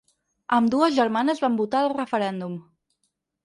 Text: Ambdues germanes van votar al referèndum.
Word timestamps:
Ambdues 0.55 0.95
germanes 0.95 1.43
van 1.45 1.59
votar 1.61 1.85
al 1.85 1.93
referèndum. 1.95 2.61